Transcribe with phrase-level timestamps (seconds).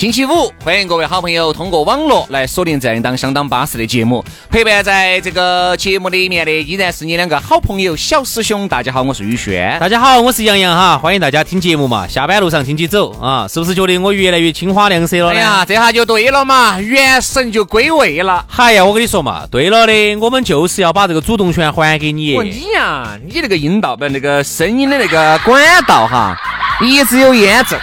[0.00, 4.24] 星期五，欢迎各位好朋友通过网络来锁定这样一档相当巴适的节目。
[4.48, 8.66] 陪伴在这个节目里面的依然是你两个好朋友小师兄。
[8.66, 9.78] 大家好，我是宇轩。
[9.78, 10.96] 大家好，我是杨洋哈。
[10.96, 15.32] 欢迎大家听节目嘛，下班路上听起走啊，是不是觉得我越来越青花亮色了？
[15.32, 18.46] 哎呀，这下就对了嘛，元神就归位了。
[18.56, 22.38] 哎呀，我跟你说嘛，对了的，我们就是要把这个主动权还给你。
[22.38, 26.34] 你呀，你那个阴道不，那个声音的那个管道哈，
[26.80, 27.78] 一直有烟症，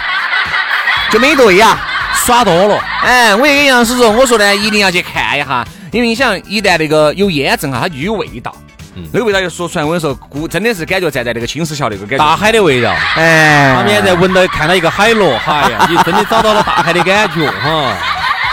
[1.12, 1.84] 就没对呀。
[2.28, 8.54] 耍多了，哎，我也跟杨师说，我说呢，一定要去看一下，因为你想，一旦那个有烟症哈，它就有味道，
[9.10, 17.96] 那个味道就说出来，我跟你说，估真的是感觉站在那个青石桥那个感觉，大海的味道，哎，旁边在闻到看到一个海螺，哎呀，你真的找到了大海的感觉哈。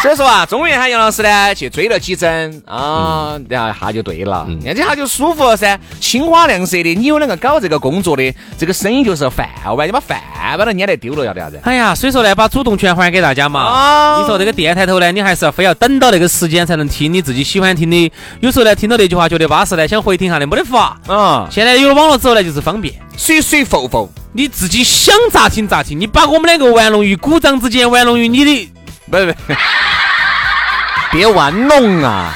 [0.05, 6.93] 所以说啊，终于喊杨老师呢去追了几针啊，然后一下就对了，这下就舒服了噻，青花亮色的。
[6.93, 10.21] 你有两个搞这个工作的，这个生意就是饭碗，你把饭
[10.59, 11.59] 碗都撵来丢了，要得啥子？
[11.63, 13.61] 哎呀，所以说呢，把主动权还给大家嘛。
[13.61, 18.11] 啊你说这个电台头呢，你还是要非要等到那个时间才能听你自己喜欢听的。
[18.41, 20.95] 有时候呢，听到那句话觉得巴适呢，想回听下的没得法。
[21.07, 25.99] 嗯，现在有了网络之后呢，就是方便，随随浮浮，你自己想咋听咋听。
[25.99, 28.69] 你把我们两个玩弄于股掌之间，玩弄于你的，
[29.09, 29.55] 不不。
[31.11, 32.33] 别玩弄啊！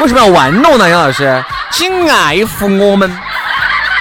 [0.00, 1.42] 为什么要玩弄呢，杨老师？
[1.70, 3.10] 请爱护我们，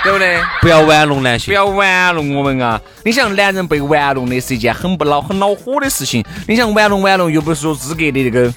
[0.04, 0.42] 对不对？
[0.60, 2.80] 不要玩弄男性，不要玩弄我们啊！
[3.06, 6.24] 你想，男人被玩弄的是一件很不恼、很恼火的事情。
[6.48, 8.52] 你想玩弄玩弄，又不是说资格的那个，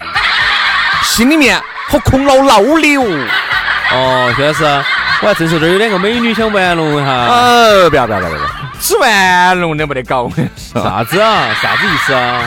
[1.03, 2.97] 心里面好空落老的。
[2.97, 3.29] 哦，
[3.93, 4.65] 哦薛老师，
[5.23, 7.11] 我还正说这儿有两个美女想玩弄一下。
[7.13, 8.43] 哦，不要不要不要不要，
[8.81, 10.29] 只玩弄的没得搞。
[10.57, 11.55] 啥子啊？
[11.63, 12.43] 啥子意思啊？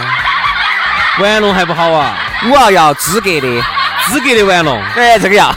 [1.19, 2.17] 玩弄还不好啊？
[2.51, 3.61] 我要要资格的，
[4.07, 4.81] 资格的玩弄。
[4.95, 5.49] 哎，这个要。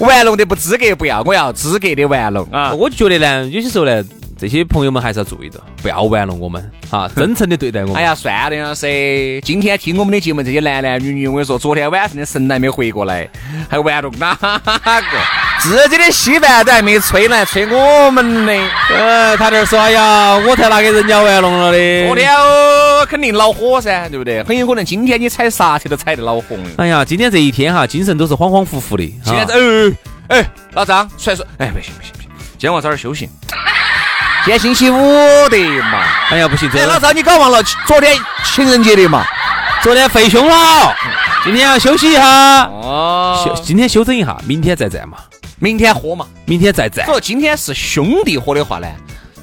[0.00, 2.72] 玩弄的不资格不要，我要资格的玩弄啊！
[2.72, 4.02] 我就觉得呢，有些时候呢，
[4.38, 7.96] 这些朋友们还是要注意的，不要玩弄我们啊， 真诚的对待我们。
[7.96, 13.28] 哎呀，算了，杨老师，今天听我们的节目，这些男男女女，我跟你说，昨天晚上的神还没回过来，
[13.68, 15.02] 还玩弄哪个？
[15.60, 18.52] 自己的稀饭都还没吹来，吹我们的。
[18.94, 22.06] 呃，他这说，哎呀，我才拿给人家玩弄了的。
[22.06, 24.40] 昨天哦，肯定恼火噻，对不对？
[24.44, 26.56] 很有可能今天你踩刹车都踩得恼火。
[26.76, 29.12] 哎呀，今天这一天哈，精神都是恍恍惚惚的。
[29.24, 29.54] 现在，
[30.28, 33.28] 哎哎，老张出来说，哎，不行不行不行，今天我早点休息。
[34.44, 34.96] 今天星期五
[35.50, 35.58] 的
[35.92, 36.02] 嘛。
[36.30, 39.24] 哎呀，不行，哎，老张你搞忘了昨天情人节的嘛？
[39.82, 40.94] 昨天废凶了，
[41.44, 42.62] 今天要休息一下。
[42.64, 45.18] 哦，休今天休整一下，明天再战嘛。
[45.58, 47.04] 明天喝嘛，明天再战。
[47.04, 48.86] 说今天是兄弟喝的话呢，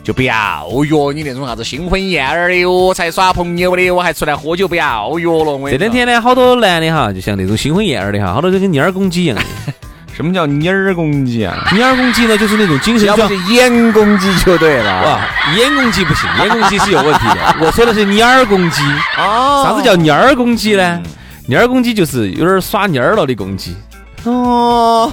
[0.04, 5.72] 就不要约你那种啥子新婚燕尔的哟，才耍朋友的，我还出来喝酒，不要约了。
[5.72, 9.44] 这两天呢，好多男的哈，就像那种新婚燕尔的哈，好多就跟蔫儿公鸡一样的。
[10.16, 11.68] 什么叫蔫儿公鸡啊？
[11.72, 15.02] 蔫儿公鸡呢，就是那种精神，要不是眼公鸡就对了。
[15.04, 15.20] 哇，
[15.58, 17.56] 眼公鸡不行，眼公鸡是有问题的。
[17.60, 18.82] 我说的是蔫儿公鸡。
[19.18, 19.66] 哦。
[19.68, 21.02] 啥子叫蔫儿公鸡呢？
[21.50, 23.76] 蔫儿公鸡就是有点耍蔫儿了的公鸡。
[24.24, 25.12] 哦，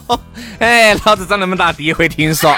[0.60, 2.54] 哎，老子长那么大第一回听说，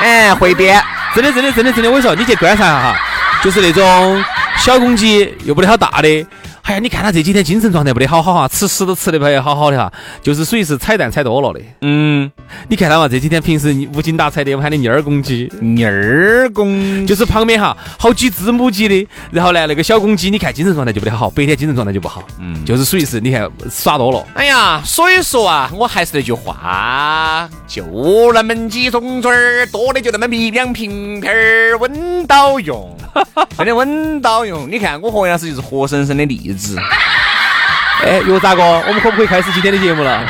[0.00, 0.82] 哎，会编，
[1.14, 2.96] 真的真的真的真的，我跟你说，你去观察一下哈，
[3.42, 4.24] 就是那种
[4.56, 6.26] 小公鸡又不得好大的。
[6.64, 9.92] 哎呀，你看他这几天精神状态不得好好哈，吃屎都吃得不得好好的哈，
[10.22, 11.60] 就是属于是彩蛋踩多了的。
[11.82, 12.30] 嗯，
[12.68, 22.24] 你看他嘛，这几天平时无精打采的，我喊你蔫儿公鸡，蔫儿公就是旁边哈好几只母鸡的，然后呢那个小公鸡，你看精神状态就不得好，白天精神状态就不好。
[22.40, 24.26] 嗯，就是属于是你看耍多了。
[24.32, 27.84] 哎呀，所以说啊，我还是那句话，就
[28.32, 32.96] 那么几种嘴儿，多的就那么一两瓶瓶儿，稳到用，
[33.58, 34.66] 真的稳到用。
[34.70, 36.53] 你看我和杨师就是活生生的例子。
[36.56, 36.78] 子，
[38.04, 38.62] 哎，又咋个？
[38.62, 40.22] 我们可不可以开始今天的节目了？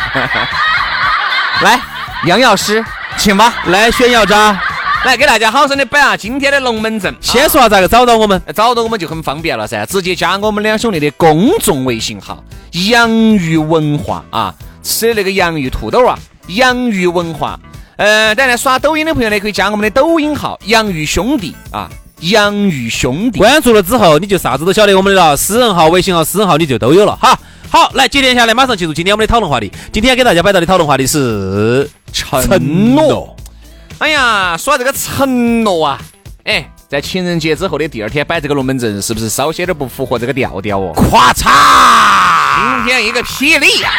[1.62, 1.80] 来，
[2.26, 2.84] 杨药师，
[3.16, 3.54] 请吧。
[3.66, 4.60] 来，炫耀渣，
[5.04, 7.14] 来给大家好生的摆下今天的龙门阵。
[7.20, 8.40] 先说下咋个找到我们？
[8.54, 12.42] 找到我们就很方便了噻，直接加我们两兄弟的公众微信号
[12.90, 16.18] “洋芋文化”啊，吃的那个洋芋土豆啊，
[16.48, 17.58] 洋芋文化。
[17.96, 21.88] 呃，当然刷抖音的朋友呢，可以加我们的抖音号“洋芋兄弟”啊
[22.30, 23.38] ，“洋芋兄弟”。
[23.40, 27.38] 关注了之后，你就啥子都晓得我们的了，私人号、微信号、私人号你就都有了哈。
[27.70, 29.72] 好，来接连下来，马上进入今天我们的讨论话题。
[29.92, 33.34] 今天给大家摆到的讨论话题是承诺。
[33.98, 36.00] 哎呀，说这个承诺啊，
[36.44, 40.92] 哎，在情人节之后的第二天摆这个龙门阵，是不是稍显点不符合这个调调哦？
[40.94, 43.90] 咔嚓，今天一个霹雳呀！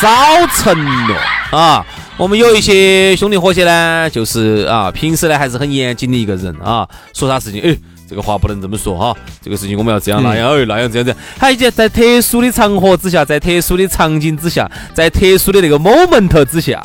[0.00, 0.08] 少
[0.54, 0.74] 承
[1.06, 1.16] 诺
[1.58, 1.84] 啊！
[2.16, 7.76] 我们有一些兄弟伙些呢，就是啊，平时呢还是很严谨的一个人啊，说啥事情，哎。
[8.08, 16.82] 这个话不能这么说哈，这个事情我们要这样那样，哎那样这样子，还在在特殊的场合之下，在特殊的场景之下，在特殊的那个 moment 之下，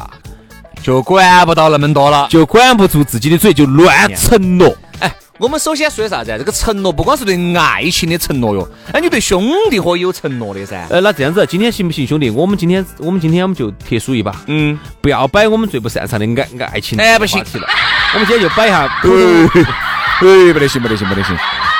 [0.81, 4.75] 就管不到那么多了，就管不住自己的嘴，就乱承诺。
[5.33, 6.35] 哎，我们首先说的啥子？
[6.37, 10.85] 这个承诺不光是对爱情的承诺哟，哎，你对兄弟伙有承诺的噻。
[10.89, 12.29] 呃，那这样子，今天行不行，兄弟？
[12.29, 17.43] 我们今天我们今天我们就特殊一把，嗯，不要摆我们最不擅长的爱爱情哎，不行。
[18.13, 18.85] 我们今天就摆一下。
[18.85, 21.35] 哎，不得行，不得行，不得行！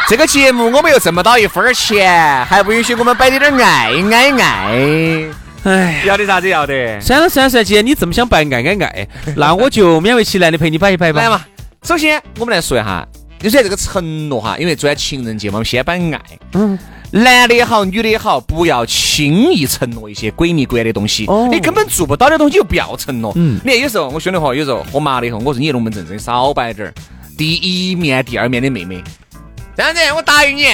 [0.08, 5.30] 这个节目我们又挣不到一分钱，还不允许我们摆点点爱爱爱。
[5.64, 7.00] 哎，要得啥子要得？
[7.00, 9.08] 算了算了算了，既然你这么想摆爱爱爱，
[9.38, 11.22] 那我就勉为其难的陪你摆一摆吧。
[11.22, 11.40] 来嘛，
[11.84, 13.08] 首先我们来说一下，
[13.44, 16.22] 就是这个承诺哈，因为昨天情人节嘛，我们先摆爱。
[16.54, 16.80] 嗯。
[17.12, 21.26] 男的也好，女的也好，不要轻易承诺一些鬼迷鬼眼的东西。
[21.28, 21.50] 哦。
[21.52, 23.34] 你根本做不到的东西就不要承诺。
[23.36, 23.60] 嗯。
[23.62, 26.94] 你看有时候我兄弟伙有时候喝麻了以后，我说你龙门阵真少摆点儿。
[27.38, 29.04] 第一面、第二面的妹妹，
[29.76, 30.68] 这样子，我答应你，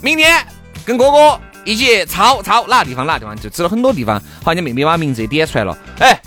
[0.00, 0.42] 明天
[0.86, 4.18] 跟哥哥一起抄抄哪个地方，哪个地方，就指了很多地方。
[4.42, 5.76] 好，你妹妹把名字也点出来了。
[5.98, 6.18] 哎，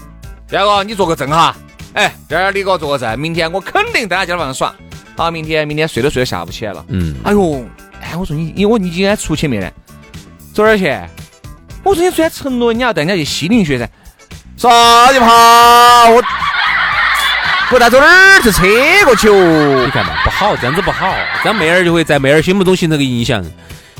[0.47, 1.55] 第二个你做个证哈。
[1.93, 4.75] 哎，这儿你给我做个证，明天我肯定在他家楼上耍。
[5.15, 6.83] 好，明天明天睡都睡到下午起来了。
[6.89, 7.15] 嗯。
[7.23, 7.65] 哎呦，
[8.01, 9.69] 哎，我说你，因为我你今天出去没呢？
[10.53, 10.95] 走哪儿去？
[11.83, 13.89] 我说你昨天承诺你要带人家去西岭学噻。
[14.57, 16.15] 啥地方？
[16.15, 16.23] 我。
[17.69, 18.61] 不带走哪儿去车
[19.05, 19.83] 过去哦？
[19.85, 23.43] 你看嘛，不好，这样子不好，这样妹儿就会在妹儿心目中形成个影响。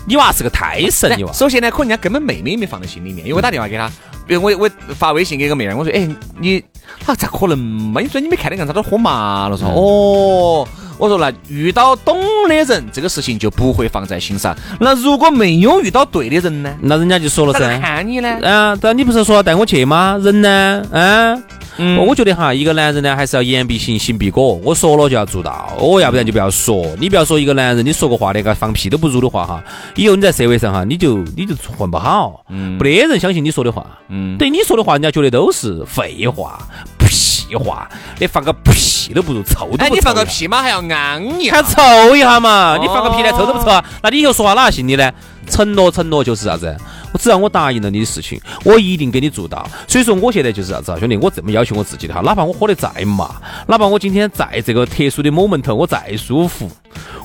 [0.06, 1.32] 你娃是个胎神，你娃。
[1.34, 3.90] 首先呢，可能人家根本妹妹没放在心里面，因为我打电话给她，
[4.28, 6.08] 比如我我发微信给个妹儿，我说，哎，
[6.38, 6.64] 你，
[7.04, 8.00] 他咋可能嘛？
[8.00, 10.68] 你说你没看那个，他都喝麻了，说，哦，
[10.98, 12.18] 我说那遇到懂
[12.48, 14.56] 的人，这个事情就不会放在心上。
[14.80, 16.76] 那如果没有遇到对的人呢？
[16.82, 17.80] 那人家就说了噻。
[17.80, 18.30] 看你呢？
[18.48, 20.20] 啊，但你不是说带我去吗？
[20.22, 20.86] 人呢？
[20.92, 21.42] 啊？
[21.78, 24.54] 嗯，我觉得哈，一个男人呢，还是要言必行，行必果。
[24.64, 26.86] 我说了就要做到，哦，要不然就不要说。
[27.00, 29.64] 你不要说一个男人，你说个话连个放屁都不如的话哈，
[29.96, 32.46] 以后你在社会上哈，你就你就混不好。
[32.50, 33.84] 嗯，没得人相信你说的话。
[34.10, 36.60] 嗯，对你说的话，人家觉得都是废话、
[37.00, 37.90] 屁话，
[38.20, 39.84] 你放个屁都不如，臭都不臭。
[39.84, 42.78] 哎，你放个屁嘛，还要安一下，还臭一下嘛？
[42.80, 43.84] 你放个屁连臭都不臭啊？
[44.02, 45.12] 那你以后说话哪信你呢？
[45.50, 46.76] 承诺，承诺就是啥子？
[47.12, 49.70] 我只要我答应了你的事情，我一定给你做到。
[49.88, 53.36] 所以说，我现在就是啥子啊，兄弟，我这么要求我自己的哈，哪怕我喝得再麻，
[53.68, 56.72] 哪怕我今天在这个特殊的 moment 我再舒服，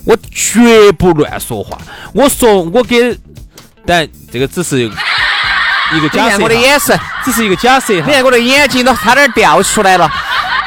[0.05, 1.79] 我绝不乱说话。
[2.13, 3.17] 我说我给，
[3.87, 4.91] 但这个只是
[5.93, 6.25] 一个假设。
[6.25, 7.93] 你看我的眼神，只是一个假设。
[7.95, 10.11] 你看我的眼睛都差点掉出来了，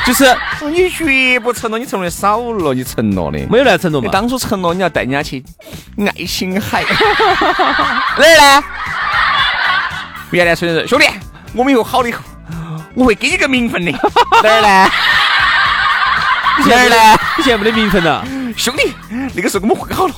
[0.06, 0.36] 就是
[0.72, 4.10] 你绝不承诺，你承诺的少了，你承诺的没有乱承诺嘛？
[4.12, 5.44] 当初承诺你要带人家去
[6.00, 6.84] 爱心海，
[8.18, 8.64] 哪儿呢？
[10.32, 11.06] 原来说的是兄弟，
[11.54, 12.22] 我们以后好了以后，
[12.96, 13.92] 我会给你个名分的。
[14.44, 14.92] 哪儿呢？
[16.68, 17.20] 哪儿呢？
[17.38, 18.26] 你现在没得名分了，
[18.56, 18.94] 兄弟，
[19.36, 20.14] 那个时候我们混好了，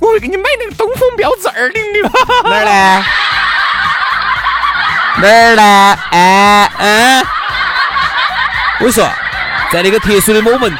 [0.00, 2.02] 我会给你买那个东风标致二零零。
[2.44, 3.04] 哪儿呢？
[5.20, 5.98] 哪儿呢？
[6.10, 7.26] 哎嗯，
[8.80, 9.08] 我跟你说，
[9.72, 10.76] 在那个特殊的 moment，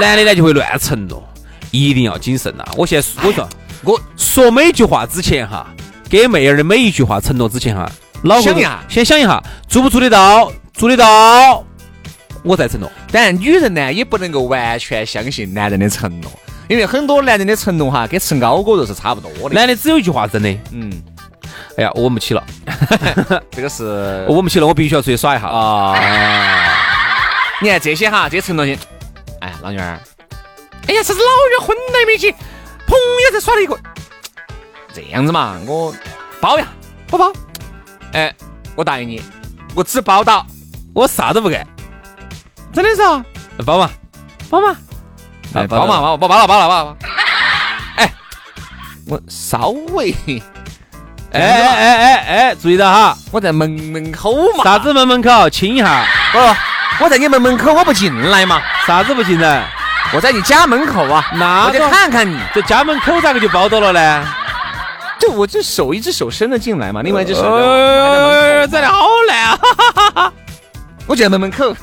[0.00, 1.22] 男的呢就会乱承诺，
[1.70, 2.64] 一定要谨慎呐。
[2.76, 3.48] 我现在我说，
[3.84, 5.66] 我说每句话之前哈。
[6.08, 7.90] 给妹儿的每一句话承诺之前哈，
[8.24, 10.52] 老想一下，先想一下，做不做得到？
[10.74, 11.64] 做得到，
[12.42, 12.92] 我再承诺。
[13.10, 16.30] 当然，女人呢也不能够完全相信男人的承诺，
[16.68, 19.54] 因为很多男人的承诺哈，跟吃熬锅肉是差不多的。
[19.54, 20.92] 男的只有一句话真的，嗯，
[21.76, 22.44] 哎呀，我不起了，
[23.50, 25.94] 这个是我不起了，我必须要出去耍一下啊！
[27.60, 28.78] 你看这些哈，这些承诺性，
[29.40, 29.98] 哎，老女儿，
[30.88, 32.30] 哎呀，啥子老远婚来没去，
[32.86, 33.78] 朋友才耍了一个。
[34.92, 35.94] 这样子嘛，我
[36.40, 36.66] 包呀，
[37.06, 37.32] 不包？
[38.12, 38.34] 哎，
[38.74, 39.22] 我答应你，
[39.74, 40.44] 我只包到，
[40.94, 41.66] 我啥都不干，
[42.72, 43.24] 真的是啊？
[43.64, 43.90] 包嘛，
[44.50, 44.76] 包嘛，
[45.54, 46.96] 哎，包嘛，包包包了，包了，包了。
[47.96, 48.12] 哎，
[49.06, 50.14] 我稍微，
[51.32, 54.64] 哎哎哎哎哎，注意到哈，我在门门口嘛。
[54.64, 55.48] 啥子门门口？
[55.48, 56.04] 亲一下。
[56.30, 56.38] 不，
[57.04, 58.60] 我在你门门口，我不进来嘛。
[58.86, 59.64] 啥子不进来？
[60.12, 61.24] 我在你家门口啊。
[61.34, 64.26] 那我就看看你，这家门口咋个就包到了呢？
[65.18, 67.42] 就我这手一只手伸了进来嘛，另外一只手
[68.68, 69.58] 在里好难啊！
[70.14, 70.32] 哈
[71.06, 71.74] 我就在门门口，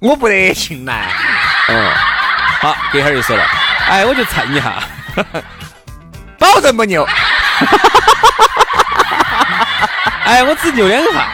[0.00, 1.12] 我不得进来。
[1.68, 1.90] 嗯，
[2.60, 3.44] 好，隔会儿就说了，
[3.88, 4.82] 哎，我就蹭一下，
[6.38, 7.06] 保证不牛。
[10.24, 11.28] 哎，我只牛两下，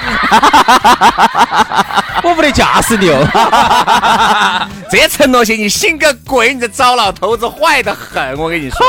[2.22, 3.14] 我不得驾驶牛。
[4.90, 6.54] 这承诺些你信个鬼！
[6.54, 8.86] 你这糟老头子坏得很，我跟你说。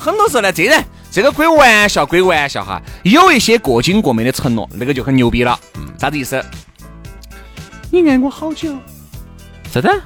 [0.00, 5.58] 很多时候呢，这人这个归玩笑归玩笑哈，有一些过经过美的承诺，那个就很牛逼了。
[5.76, 6.44] 嗯，啥子意思？
[7.90, 8.76] 你爱我好久？
[9.72, 10.02] 啥子？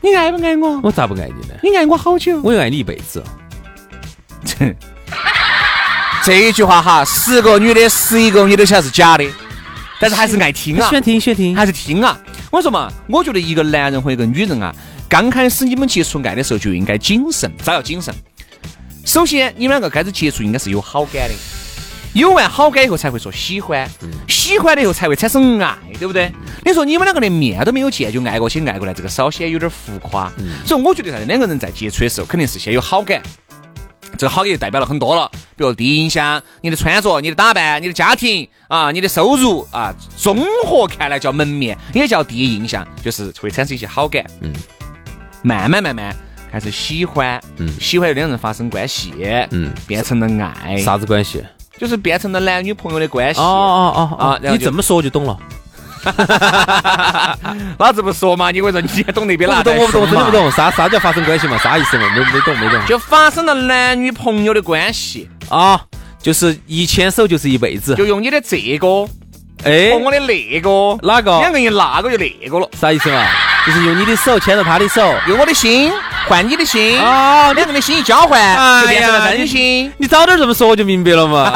[0.00, 0.80] 你爱不爱我？
[0.84, 1.54] 我咋不爱你呢？
[1.62, 2.40] 你爱我好久？
[2.42, 3.22] 我要爱你一辈子。
[6.26, 9.24] 这一句话哈，十个女的十一个女的晓得是假的，
[10.00, 12.18] 但是还是爱听啊，喜欢听喜欢听，还是听啊。
[12.50, 14.74] 我说嘛，我觉得一个男人和一个女人啊，
[15.08, 18.12] 刚开始你们接触爱的时候就应该谨慎，咋要谨慎？
[19.04, 21.34] 首先，你们两个开始接触应该是有好感的，
[22.12, 23.88] 有完好感以后才会说喜欢，
[24.26, 26.32] 喜欢了以后才会产生爱，对不对？
[26.64, 30.28] 你说你们两个连面都没有见就爱过去爱过来，这个稍显有点浮夸。
[30.64, 31.24] 所以我觉得啥子？
[31.26, 33.22] 两个人在接触的时候肯定是先有好感。
[34.16, 44.24] 这个好也代表了很多了，比如第一印象，你的穿着、你的打扮、你的家庭啊、你的收入啊，综合看来叫门面，也叫第一印象，就是会产生一些好感。
[44.40, 44.52] 嗯，
[45.42, 46.16] 慢慢慢慢
[46.50, 49.12] 开始喜欢，嗯，喜欢两人发生关系，
[49.50, 50.78] 嗯，变成了爱。
[50.78, 51.44] 啥子关系？
[51.78, 53.38] 就是变成了男女朋友的关系。
[53.38, 54.40] 哦哦哦啊！
[54.50, 55.38] 你这么说我就懂了。
[57.78, 59.62] 老子不说嘛，你我说你懂那边哪？
[59.62, 60.50] 不懂，我不懂，真的不懂。
[60.52, 61.58] 啥啥叫发生关系嘛？
[61.58, 62.08] 啥意思嘛？
[62.14, 62.80] 没没懂，没懂。
[62.86, 65.80] 就发生了男女朋友的关系啊，
[66.20, 67.94] 就是一牵手就是一辈子。
[67.94, 69.08] 就用你的这个，
[69.64, 71.38] 哎，和我的那个，哪个？
[71.40, 73.24] 两个人那个就那个了，啥意思嘛？
[73.66, 75.92] 就是用你的手牵着他的手，用我的心
[76.28, 79.92] 换你的心啊，两个人心一交换，就变成了真心。
[79.96, 81.52] 你早点这么说，我就明白了嘛。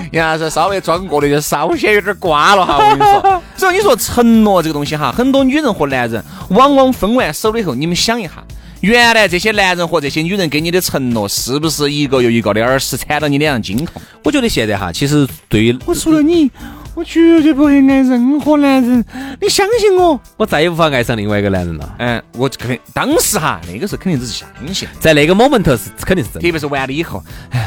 [0.10, 2.78] 要是稍微装过的，就稍显有点瓜了哈。
[2.78, 8.32] 我跟你说， 所以你说承诺这个东西哈，很多女人和男人往往分完手了以后，你们想一下，
[8.80, 14.02] 原来这些男人和这些女人给你的承诺，是不是一个又一个的耳屎铲到你脸上惊痛？
[14.24, 16.50] 我觉得现在哈，其实对于我除了你。
[16.94, 19.04] 我绝对不会爱任何男人，
[19.40, 21.94] 你相信我，我再也无法爱上另外一个男人了。
[21.98, 27.22] 嗯，我肯定当时哈，那个时候肯定只是相信，在那个 moment 是肯定是真的，特别是完了以后，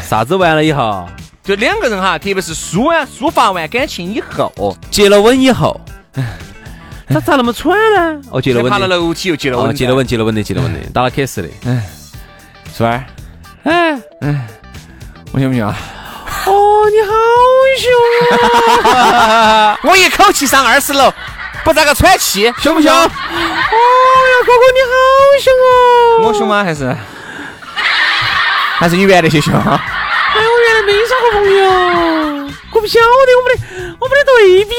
[0.08, 1.06] 啥子完了以后，
[1.44, 5.80] 就两个人哈，特别是抒完抒发完感情以后，结了吻以后，
[7.10, 8.22] 他咋那么蠢呢？
[8.32, 11.50] 哦，结了吻，爬了楼梯又结了吻，结了吻，结了吻的，结了吻的，打了 kiss 的。
[11.66, 11.82] 嗯，
[12.74, 13.06] 是吧？
[13.64, 13.92] 哎
[14.22, 14.48] 哎，
[15.34, 15.78] 我行不行啊？
[16.46, 17.14] 哦，你好
[17.78, 19.80] 凶啊！
[19.84, 21.12] 我一口气上二十楼，
[21.64, 22.92] 不咋个喘气，凶不凶？
[22.92, 23.10] 哦呀，
[24.46, 24.94] 哥哥你好
[25.42, 26.28] 凶哦！
[26.28, 26.64] 我凶吗？
[26.64, 26.96] 还是
[28.80, 29.54] 还是你原来些凶？
[29.54, 31.70] 哎，我原来没耍过朋友，
[32.72, 33.06] 我不晓得，
[33.38, 33.60] 我没得，
[34.00, 34.76] 我没得对比。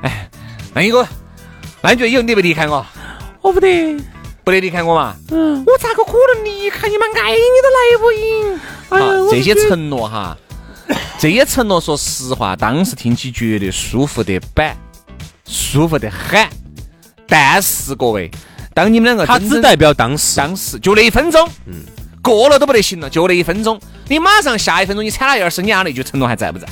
[0.08, 0.30] 哎，
[0.74, 1.06] 那一个，
[1.82, 2.86] 那你觉得以后你不离开我？
[3.42, 3.96] 我不得，
[4.44, 5.14] 不得离开我嘛？
[5.30, 7.06] 嗯，我咋个可能离开你嘛？
[7.16, 8.60] 爱你都来不赢。
[8.90, 10.36] 好，这些承诺哈，
[11.18, 14.76] 这些承诺，说实话，当时听起绝对舒服得板，
[15.46, 16.46] 舒服得很。
[17.28, 18.28] 但是各位，
[18.74, 21.74] 当你们两个，他只代表当时，当时就那一分钟，嗯，
[22.20, 26.66] 过了都不得行了，就那一分钟，你马上下一分钟你踩了一二十，你那句承诺还在不在？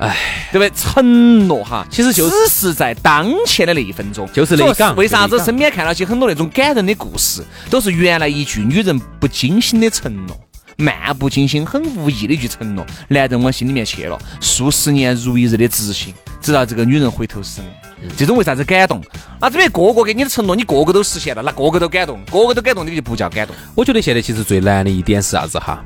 [0.00, 0.16] 哎，
[0.50, 0.72] 对不对？
[0.76, 4.92] 承诺哈，其实就只是在当前的那一分钟，就是那个。
[4.94, 10.36] 为啥子身边看到起很多那种感人的故事，都是原来一句女人不精心的承诺。
[10.76, 17.70] 漫不经心、很无意的一句承诺，男人往心里面去了，数十年如一日的执行，直到这个女人回头是岸。
[18.16, 19.02] 这种为啥子感动？
[19.40, 23.56] 那这边个个给你的承诺，你个个都实现了，那个个都感动，个个都感动，你就不叫感动。
[23.74, 25.82] 我觉得现在其实最难的一点是啥子哈？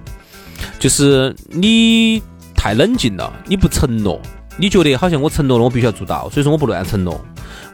[0.79, 2.21] 就是你
[2.55, 4.21] 太冷静了，你不承诺，
[4.57, 7.25] 你觉得好像我承诺了，我必须要做到，所以说我不乱承诺。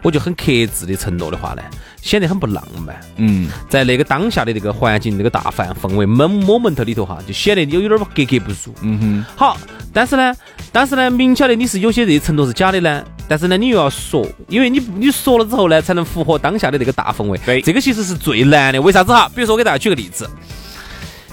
[0.03, 1.63] 我就很克制的承诺的话呢，
[2.03, 2.99] 显得很不浪漫。
[3.17, 8.75] 嗯，在那个当下的那个环境、那个大范氛围、moment moment 里头哈，就显得有有点格格不入。
[8.83, 9.25] 嗯哼。
[9.37, 9.57] 好，
[9.93, 10.35] 但是呢，
[10.71, 17.39] 但是呢，明晓得你是有些这些承诺是假的呢，但是呢，你又要说，因为你你说了之后呢，才能符合当下的这个大氛围。
[17.47, 18.81] 对，这个其实是最难的。
[18.81, 19.31] 为啥子哈？
[19.35, 20.29] 比如说，我给大家举个例子，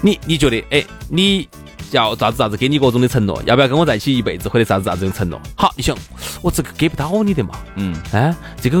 [0.00, 1.48] 你你觉得，哎，你。
[1.92, 5.40] 要咋子咋子给你各种的承诺，要不要跟我在一起一辈子或者啥子啥子的承诺？
[5.54, 5.96] 好，你想
[6.40, 7.50] 我这个给不到你的嘛？
[7.76, 8.78] 嗯，哎，这个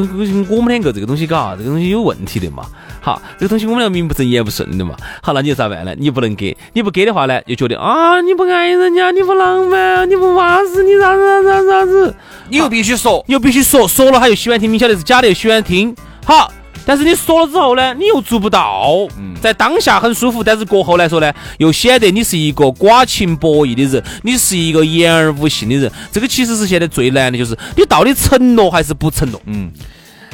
[0.48, 2.64] 我们两个这个东西嘎，这个东西有问题的嘛？
[3.00, 4.96] 好，这个东西我们要名不正言不顺的嘛？
[5.22, 5.94] 好，那你咋办呢？
[5.98, 12.14] 你不能给，你不给的话呢，又觉得啊你不爱人家，你不浪漫，你不巴适，你啥子啥子啥子？
[12.48, 15.94] 你又必须说，你又必须说，说了他又喜欢听，明晓得是假的，又喜欢听。
[16.24, 16.52] 好，
[16.84, 19.06] 但是你说了之后呢，你又做不到。
[19.18, 25.90] 嗯在当下很舒服，但是过后来说呢，又显得你是一个寡情薄义的人，你是一个言而无信的人。
[26.12, 29.42] 这个其实是现在最难的，就是你到底承诺还是不承诺？
[29.46, 29.68] 嗯，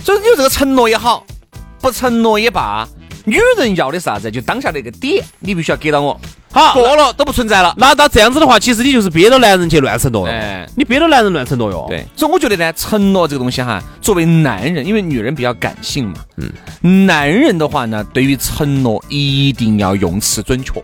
[0.04, 1.24] 所以你这个承诺也好，
[1.80, 2.86] 不承诺也罢，
[3.24, 6.20] 女人要的啥子，就当下那个点，你必须要给到我。
[6.50, 7.74] 好，过了都不存在了。
[7.76, 10.32] 那那这样子的话，其实你就是憋着男人去乱承诺哟。
[10.32, 11.86] 哎你憋着男人乱承诺哟。
[11.88, 20.82] 对，所以我觉得呢，承诺这个东西哈，作为男人，因为女人比较感性嘛，嗯，男人的话呢，对于承诺一定要用词准确，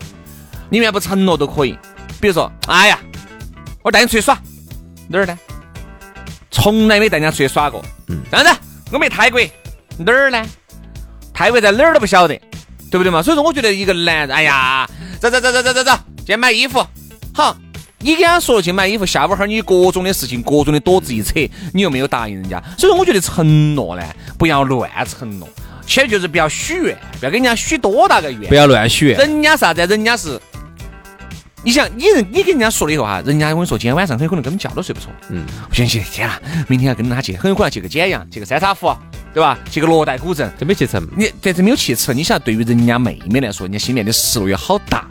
[0.68, 1.76] 你连不承诺都可以。
[2.20, 2.98] 比如说，哎呀，
[3.82, 4.38] 我带你出去耍，
[5.08, 5.38] 哪儿呢？
[6.50, 8.60] 从来没带人家出去耍过，嗯，这样子，
[8.92, 9.40] 我们去泰国，
[9.98, 10.44] 哪儿呢？
[11.32, 12.40] 泰国在哪儿都不晓得，
[12.94, 13.20] 对不对嘛？
[13.20, 16.78] 所以说，我觉得一个男人，哎呀，走走走走走走走，去买衣服，
[17.34, 17.56] 好。
[17.98, 21.32] 你跟他说去买衣服，下午哈儿你各种的事情，各种的躲子一扯，
[21.72, 22.62] 你又没有答应人家。
[22.78, 24.04] 所以说，我觉得承诺呢，
[24.38, 25.48] 不要乱承诺，
[25.84, 28.54] 千万就是不要许愿，不要跟人家许多大个愿不。
[28.54, 29.18] 要乱许愿。
[29.18, 29.84] 人家啥子？
[29.86, 30.40] 人家是，
[31.64, 35.06] 你想，你人你跟人家说了以后哈，人家我跟你说，今天晚上很有可能根本觉都睡不着。
[35.30, 38.94] 嗯，我想起天啊，明天要跟他去，很有可能去个简阳，去个三岔湖，
[39.34, 39.58] 对吧？
[39.68, 40.50] 去个罗带古镇。
[40.56, 41.04] 真没去成。
[41.16, 45.04] 你但是没有去成，你想对于人家妹妹来说，人家心里面的失落也好大。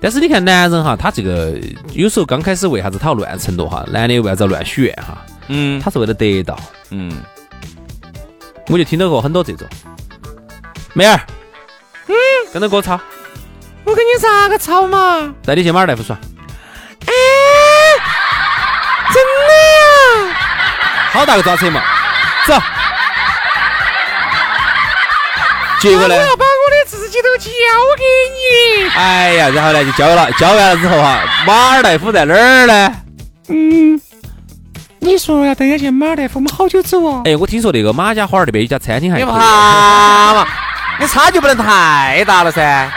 [0.00, 1.58] 但是你看男人哈，他这个
[1.92, 3.84] 有时候刚开始为啥子他要乱承诺哈？
[3.90, 5.18] 男的为啥子要乱许愿哈？
[5.48, 6.58] 嗯他是为了得到。
[6.90, 7.12] 嗯，
[8.68, 9.66] 我就听到过很多这种。
[10.92, 11.20] 妹儿，
[12.06, 12.14] 嗯，
[12.52, 13.00] 跟着给我吵，
[13.84, 15.34] 我跟你咋个吵嘛？
[15.44, 16.16] 带你去马尔代夫耍。
[17.06, 17.12] 哎
[19.12, 19.52] 真的
[20.28, 20.36] 呀？
[21.12, 21.82] 好大个抓车嘛！
[22.46, 22.54] 走。
[25.84, 26.14] 结果呢？
[26.16, 27.50] 把我的自己都交
[27.98, 28.88] 给你。
[28.96, 32.94] 哎呀，然后呢就交了，交完了之后哈，马尔代夫在哪儿呢？
[33.48, 34.00] 嗯
[35.00, 37.20] 你说要带人去马尔代夫，我们好久走哦。
[37.26, 39.34] 哎，我听说那个马家花儿那边有一家餐厅还你可以。
[39.34, 40.48] 怕嘛？
[40.98, 42.90] 你差距不能太大了噻。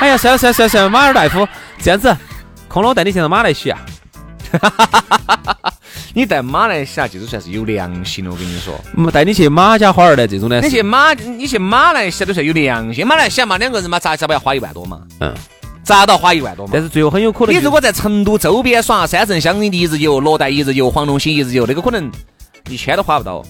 [0.00, 1.48] 哎呀，算了算了算了算了，马尔代夫
[1.82, 2.14] 这样子，
[2.68, 3.78] 空了我带你去到马来西亚。
[6.12, 8.74] 你带马来西亚这种算是有良心了，我跟你说。
[8.96, 13.06] 嗯，带你去马家花儿的这种呢，你去马，你去马来西亚都算有良心。
[13.06, 15.02] 马来西亚嘛，两个人嘛，咋咋不要花一万多嘛？
[15.20, 15.32] 嗯，
[15.84, 16.82] 咋都要花一万多嘛但？
[16.82, 17.54] 是最后很有可能。
[17.54, 22.10] 你如果在成都周边耍，三圣乡一日游，洛带一日游，黄龙溪一日游，那个可能
[22.68, 23.44] 一千都花不到。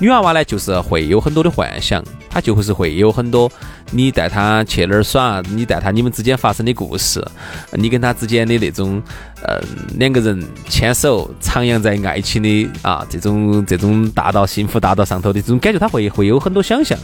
[0.00, 3.50] 女娃娃呢，就是会有很多的幻想，她就会是会有很多
[3.90, 7.24] 你带她去哪儿耍，你带她你们之间发生的故事，
[7.72, 9.02] 你跟她之间的那种
[9.42, 9.60] 呃
[9.94, 16.96] 两个人牵手徜徉在爱情的啊这种这种大道幸福大道上头的这种感觉，她会会有很多想象。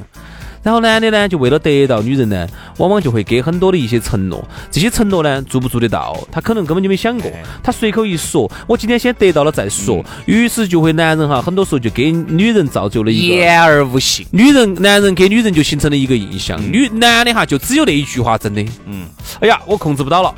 [0.65, 2.49] 然后男的呢，就为了得到女人呢，
[2.79, 7.31] 往往就会给很多的一些承诺，这些承诺呢，做不做得到，他可能根本就没想过，
[7.63, 13.37] 他随口一说，我今天先得到了再说，于是就会男人哈，很多时候就给女人造就了一个。
[13.37, 14.27] 言而无信。
[14.31, 19.07] 女人，男人给女人就形成了一个印象，女男的哈就只有那一句话，真的，嗯，
[19.41, 20.35] 哎呀，我控制不到了，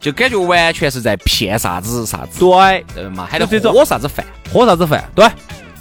[0.00, 3.26] 就感觉完全是在骗啥子啥子，对，对嘛？
[3.30, 4.24] 还得喝啥子饭？
[4.50, 5.26] 喝啥子饭，对，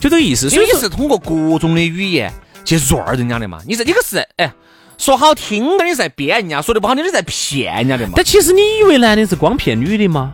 [0.01, 0.49] 就这个意思。
[0.49, 2.31] 所以说是通过各种的语言
[2.63, 3.59] 去弱人家的嘛。
[3.67, 4.53] 你这你可是哎，
[4.97, 8.13] 说好听点儿你在编人家，说的不好听你是在骗人家的嘛。
[8.15, 10.33] 但其实你以为男的是光骗女的吗？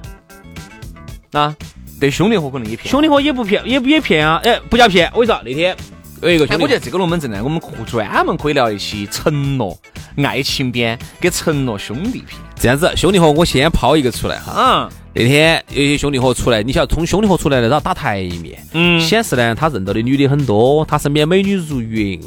[1.34, 1.56] 啊，
[2.00, 2.90] 对兄弟伙可能也骗。
[2.90, 5.12] 兄弟伙也不骗，也不也骗啊，哎，不叫骗。
[5.14, 5.76] 我跟你说，那天
[6.22, 9.78] 有一个哎，兄弟，我觉得这个龙门阵呢，我们可专门可以聊一期承诺、
[10.26, 12.40] 爱情篇跟承诺兄弟篇。
[12.60, 14.54] 这样子，兄弟伙，我先抛一个出来哈。
[14.56, 22.20] 嗯，那天有些兄弟伙出来，你晓得，从兄弟伙出来的，然后打台面，嗯显示呢他认到的女的很多，他身边美女如云，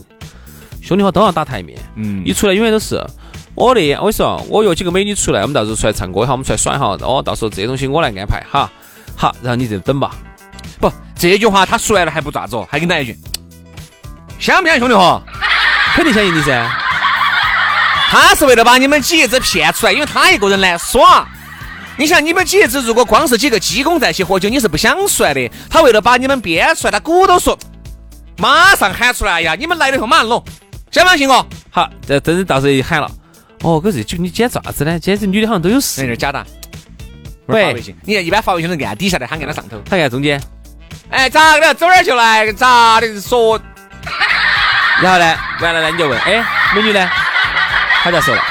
[0.81, 1.79] 兄弟伙都要打台面。
[1.97, 3.05] 嗯一出来永远都是
[3.55, 8.71] 我的，我跟你说，我约几个美女出来，我们到时候出来唱歌哈，我们出来耍一下，哦，到时候这些东西我来安排哈。
[9.17, 10.15] 好，然后你就等吧。
[10.79, 13.17] 不，这句话他说完了还不咋子哦，还给你来一句，
[14.39, 15.21] 想不相信兄弟伙？
[15.95, 16.80] 肯定相信你噻。
[18.11, 21.25] 他是为了把你们几爷子骗出来，因为他一个人来耍。
[21.97, 25.49] 你想，你们几爷子如果光是几个鸡公在一起喝酒，你是不想出来的。
[25.71, 27.57] 他为了把你们编出来，他鼓捣说，
[28.37, 29.55] 马上喊出来哎呀！
[29.55, 30.45] 你们来了以后马上弄，
[30.91, 31.47] 相不相信我？
[31.71, 33.09] 好，这真的到时候一喊了，
[33.63, 34.99] 哦，可是就你今天咋子呢？
[34.99, 36.45] 今天这女的好像都有事，有点假的。
[37.47, 39.81] 喂你看一般发微信都按底下的，他按到上头。
[39.89, 40.43] 他按中间，
[41.11, 41.73] 哎，咋的？
[41.75, 42.53] 走哪儿去了？
[42.55, 43.21] 咋的？
[43.21, 43.61] 说
[45.01, 46.45] 然后呢， 完了呢，你就问，哎，
[46.75, 47.09] 美女呢？
[48.03, 48.43] 他就说了，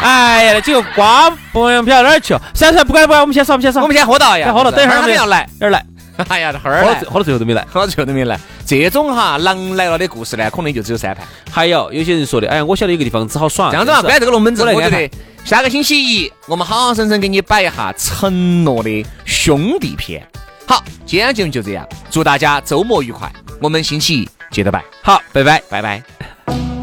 [0.00, 2.42] 哎呀，那几个瓜不用飘哪儿去了？
[2.54, 5.48] 算了算了，不管不管，我们先耍，我们先耍，我们先喝到呀，先喝了，等一会儿他们要来。
[5.60, 5.84] 哪儿来？
[6.28, 7.66] 哎呀，这会儿来喝到最，喝到最后都没来。
[7.70, 8.38] 喝到最后都没来。
[8.66, 11.26] 这种哈狼来了的故事呢，可能就只有三盘。
[11.50, 13.70] 还有有些人说的，哎呀，我晓得一个地方只好耍。
[13.70, 15.10] 这样子嘛，但是关于这个龙门阵，我觉得
[15.44, 20.26] 下个星期一我们好好生生给你摆一下承诺的兄弟篇。
[20.66, 25.62] 好，今天节目就这样，祝大家周末愉快，我们星期一接着摆，好，拜拜。
[25.68, 26.73] 拜拜。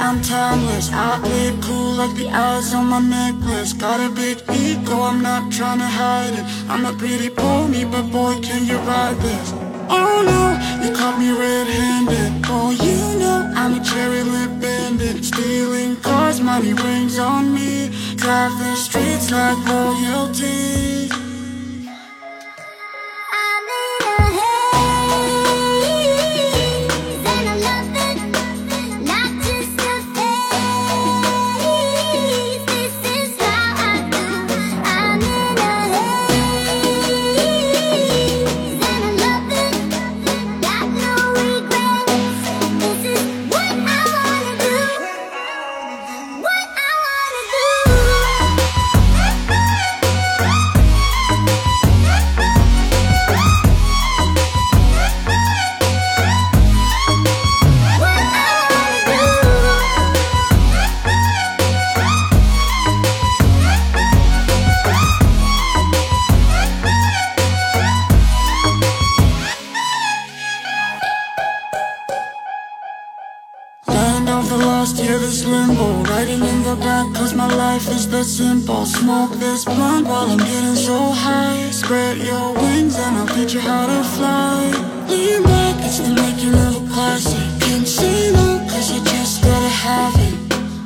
[0.00, 0.90] I'm timeless.
[0.92, 3.74] I it cool like the eyes on my necklace.
[3.74, 6.44] Got a big ego, I'm not trying to hide it.
[6.70, 9.52] I'm a pretty pony, but boy, can you ride this?
[9.90, 10.42] Oh no,
[10.82, 12.46] you caught me red-handed.
[12.46, 15.22] Oh, you know I'm a cherry lip bandit.
[15.22, 17.90] Stealing cars, money rings on me.
[18.16, 21.19] Drive the streets like royalty.
[78.20, 81.70] That simple Smoke this blunt while I'm getting so high.
[81.70, 84.60] Spread your wings and I'll teach you how to fly.
[85.08, 89.72] Lean back, it's the making of a classic Can't say no, cause you just gotta
[89.86, 90.36] have it.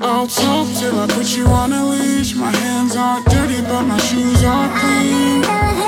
[0.01, 2.35] I'll talk till I put you on a leash.
[2.35, 5.84] My hands are dirty, but my shoes are clean